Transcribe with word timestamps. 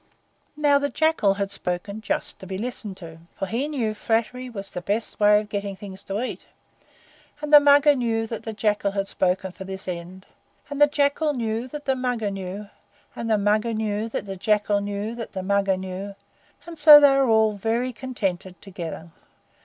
Now 0.57 0.79
the 0.79 0.89
Jackal 0.89 1.35
had 1.35 1.51
spoken 1.51 2.01
just 2.01 2.39
to 2.39 2.47
be 2.47 2.57
listened 2.57 2.97
to, 2.97 3.19
for 3.37 3.45
he 3.45 3.67
knew 3.67 3.93
flattery 3.93 4.49
was 4.49 4.71
the 4.71 4.81
best 4.81 5.19
way 5.19 5.39
of 5.39 5.47
getting 5.49 5.75
things 5.75 6.01
to 6.05 6.23
eat, 6.23 6.47
and 7.39 7.53
the 7.53 7.59
Mugger 7.59 7.95
knew 7.95 8.25
that 8.25 8.41
the 8.41 8.51
Jackal 8.51 8.93
had 8.93 9.07
spoken 9.07 9.51
for 9.51 9.63
this 9.63 9.87
end, 9.87 10.25
and 10.71 10.81
the 10.81 10.87
Jackal 10.87 11.33
knew 11.35 11.67
that 11.67 11.85
the 11.85 11.95
Mugger 11.95 12.31
knew, 12.31 12.67
and 13.15 13.29
the 13.29 13.37
Mugger 13.37 13.75
knew 13.75 14.09
that 14.09 14.25
the 14.25 14.35
Jackal 14.37 14.81
knew 14.81 15.13
that 15.13 15.33
the 15.33 15.43
Mugger 15.43 15.77
knew, 15.77 16.15
and 16.65 16.79
so 16.79 16.99
they 16.99 17.11
were 17.11 17.29
all 17.29 17.53
very 17.53 17.93
contented 17.93 18.59
together. 18.59 19.11